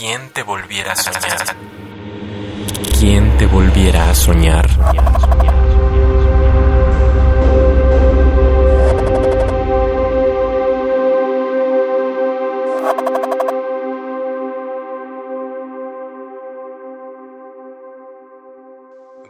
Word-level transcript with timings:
¿Quién 0.00 0.30
te 0.30 0.42
volviera 0.42 0.92
a 0.92 0.96
soñar? 0.96 1.56
¿Quién 2.98 3.36
te 3.36 3.44
volviera 3.44 4.08
a 4.08 4.14
soñar? 4.14 4.66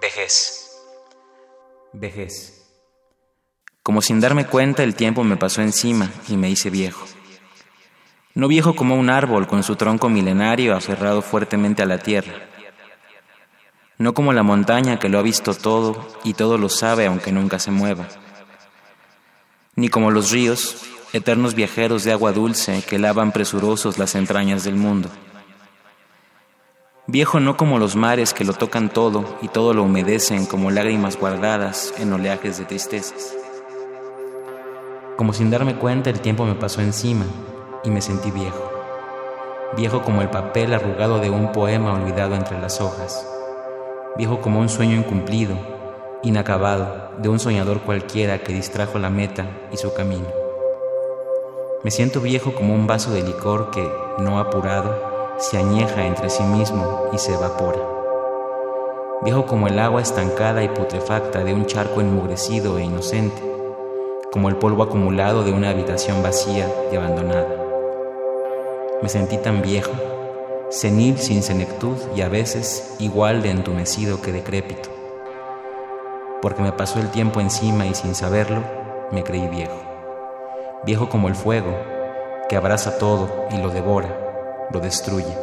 Vejez. 0.01 0.85
Vejez. 1.93 2.65
Como 3.83 4.03
sin 4.03 4.21
darme 4.21 4.47
cuenta, 4.47 4.85
el 4.85 4.95
tiempo 4.95 5.25
me 5.25 5.37
pasó 5.37 5.63
encima 5.63 6.13
y 6.29 6.37
me 6.37 6.49
hice 6.49 6.71
viejo. 6.71 7.10
No 8.33 8.47
viejo 8.47 8.77
como 8.77 8.95
un 8.95 9.11
árbol 9.11 9.49
con 9.49 9.65
su 9.65 9.75
tronco 9.75 10.09
milenario 10.09 10.77
aferrado 10.77 11.21
fuertemente 11.21 11.83
a 11.83 11.87
la 11.87 11.99
tierra. 11.99 12.35
No 13.99 14.15
como 14.15 14.33
la 14.33 14.45
montaña 14.45 15.01
que 15.01 15.09
lo 15.09 15.19
ha 15.19 15.23
visto 15.23 15.53
todo 15.53 16.07
y 16.23 16.35
todo 16.35 16.57
lo 16.57 16.69
sabe 16.69 17.07
aunque 17.07 17.33
nunca 17.33 17.59
se 17.59 17.73
mueva. 17.73 18.07
Ni 19.75 19.89
como 19.89 20.13
los 20.13 20.31
ríos, 20.31 20.77
eternos 21.13 21.57
viajeros 21.57 22.05
de 22.05 22.13
agua 22.13 22.31
dulce 22.31 22.85
que 22.89 23.01
lavan 23.01 23.33
presurosos 23.33 23.99
las 23.99 24.15
entrañas 24.15 24.63
del 24.63 24.77
mundo. 24.77 25.09
Viejo 27.09 27.41
no 27.41 27.57
como 27.57 27.81
los 27.81 27.97
mares 27.97 28.33
que 28.33 28.45
lo 28.45 28.53
tocan 28.53 28.91
todo 28.91 29.39
y 29.43 29.49
todo 29.49 29.75
lo 29.75 29.83
humedecen 29.83 30.47
como 30.47 30.71
lágrimas 30.71 31.19
guardadas 31.19 31.93
en 31.99 32.13
oleajes 32.13 32.59
de 32.59 32.65
tristezas. 32.65 33.35
Como 35.17 35.33
sin 35.33 35.51
darme 35.51 35.75
cuenta 35.75 36.11
el 36.11 36.21
tiempo 36.21 36.45
me 36.45 36.55
pasó 36.55 36.81
encima 36.81 37.25
y 37.85 37.91
me 37.91 38.01
sentí 38.01 38.31
viejo. 38.31 38.71
Viejo 39.77 40.03
como 40.03 40.23
el 40.23 40.31
papel 40.31 40.75
arrugado 40.75 41.19
de 41.19 41.31
un 41.31 41.53
poema 41.53 41.95
olvidado 41.95 42.35
entre 42.35 42.61
las 42.61 42.81
hojas. 42.81 43.27
Viejo 44.17 44.41
como 44.41 44.61
un 44.61 44.69
sueño 44.69 44.97
incumplido, 44.97 45.55
inacabado, 46.23 47.11
de 47.19 47.29
un 47.29 47.39
soñador 47.39 47.81
cualquiera 47.81 48.39
que 48.41 48.53
distrajo 48.53 48.99
la 48.99 49.11
meta 49.11 49.47
y 49.71 49.77
su 49.77 49.95
camino. 49.95 50.27
Me 51.83 51.91
siento 51.91 52.21
viejo 52.21 52.55
como 52.55 52.75
un 52.75 52.87
vaso 52.87 53.13
de 53.13 53.23
licor 53.23 53.71
que, 53.71 53.89
no 54.19 54.39
apurado, 54.39 55.11
se 55.39 55.57
añeja 55.57 56.05
entre 56.05 56.29
sí 56.29 56.43
mismo 56.43 57.09
y 57.13 57.19
se 57.19 57.33
evapora. 57.33 57.81
Viejo 59.23 59.47
como 59.47 59.69
el 59.69 59.79
agua 59.79 60.03
estancada 60.03 60.63
y 60.63 60.69
putrefacta 60.69 61.45
de 61.45 61.55
un 61.55 61.67
charco 61.67 62.01
enmugrecido 62.01 62.79
e 62.79 62.85
inocente, 62.85 63.43
como 64.33 64.49
el 64.49 64.57
polvo 64.57 64.83
acumulado 64.83 65.43
de 65.43 65.53
una 65.53 65.71
habitación 65.71 66.23
vacía 66.23 66.69
y 66.93 66.97
abandonada. 66.97 67.60
Me 69.03 69.09
sentí 69.09 69.37
tan 69.39 69.63
viejo, 69.63 69.93
senil 70.71 71.19
sin 71.19 71.43
senectud 71.43 71.97
y 72.15 72.23
a 72.23 72.29
veces 72.29 72.95
igual 72.99 73.43
de 73.43 73.51
entumecido 73.51 74.21
que 74.21 74.33
decrépito. 74.33 74.89
Porque 76.43 76.63
me 76.63 76.73
pasó 76.73 76.99
el 76.99 77.11
tiempo 77.11 77.41
encima 77.41 77.87
y 77.87 77.95
sin 77.95 78.15
saberlo, 78.15 78.63
me 79.11 79.23
creí 79.23 79.49
viejo. 79.49 79.81
Viejo 80.85 81.09
como 81.09 81.29
el 81.29 81.35
fuego, 81.35 81.77
que 82.49 82.57
abraza 82.57 82.99
todo 82.99 83.47
y 83.51 83.59
lo 83.59 83.71
devora 83.71 84.29
lo 84.73 84.81
destruye, 84.81 85.37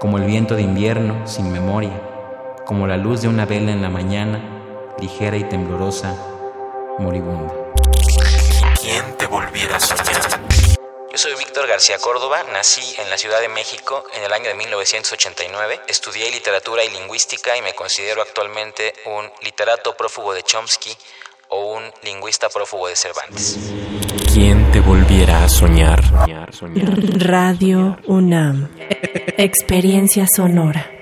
como 0.00 0.18
el 0.18 0.24
viento 0.24 0.56
de 0.56 0.62
invierno 0.62 1.26
sin 1.26 1.52
memoria, 1.52 2.00
como 2.66 2.86
la 2.86 2.96
luz 2.96 3.22
de 3.22 3.28
una 3.28 3.46
vela 3.46 3.70
en 3.70 3.82
la 3.82 3.90
mañana, 3.90 4.42
ligera 4.98 5.36
y 5.36 5.44
temblorosa, 5.44 6.16
moribunda. 6.98 7.54
¿Quién 8.80 9.04
te 9.16 9.26
volviera 9.26 9.76
a 9.76 9.80
soñar? 9.80 10.83
Yo 11.14 11.18
soy 11.18 11.34
Víctor 11.38 11.68
García 11.68 11.96
Córdoba, 11.98 12.42
nací 12.52 12.82
en 13.00 13.08
la 13.08 13.16
Ciudad 13.16 13.40
de 13.40 13.48
México 13.48 14.02
en 14.16 14.24
el 14.24 14.32
año 14.32 14.48
de 14.48 14.54
1989, 14.54 15.82
estudié 15.86 16.28
literatura 16.32 16.84
y 16.84 16.90
lingüística 16.90 17.56
y 17.56 17.62
me 17.62 17.72
considero 17.72 18.20
actualmente 18.20 18.92
un 19.06 19.24
literato 19.44 19.96
prófugo 19.96 20.34
de 20.34 20.42
Chomsky 20.42 20.90
o 21.50 21.76
un 21.76 21.84
lingüista 22.02 22.48
prófugo 22.48 22.88
de 22.88 22.96
Cervantes. 22.96 23.60
¿Quién 24.32 24.72
te 24.72 24.80
volviera 24.80 25.44
a 25.44 25.48
soñar? 25.48 26.02
Radio 27.20 27.96
UNAM. 28.06 28.76
Experiencia 29.38 30.26
sonora. 30.34 30.93